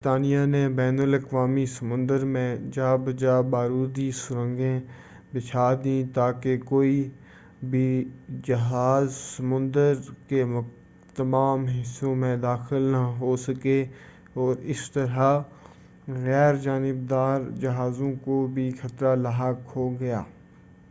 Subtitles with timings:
[0.02, 4.80] برطانیہ نے بین الاقوامی سمندر میں جا بجا بارودی سرنگیں
[5.34, 6.96] بچھا دیں تاکہ کوئی
[7.62, 7.88] بھی
[8.46, 9.94] جہاز سمندر
[10.28, 10.44] کے
[11.16, 13.80] تمام حصوں میں داخل نہ ہو سکے
[14.34, 15.38] اور اس طرح
[16.18, 20.22] غیر جانب دار جہازوں کو بھی خطرہ لاحق ہوگیا